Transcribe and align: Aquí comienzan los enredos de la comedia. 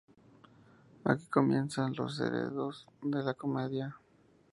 Aquí 1.03 1.27
comienzan 1.27 1.93
los 1.95 2.19
enredos 2.21 2.87
de 3.03 3.21
la 3.21 3.35
comedia. 3.35 3.99